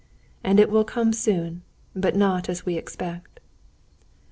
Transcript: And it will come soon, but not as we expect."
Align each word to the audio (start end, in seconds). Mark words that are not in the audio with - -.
And 0.43 0.59
it 0.59 0.71
will 0.71 0.83
come 0.83 1.13
soon, 1.13 1.61
but 1.95 2.15
not 2.15 2.49
as 2.49 2.65
we 2.65 2.75
expect." 2.75 3.39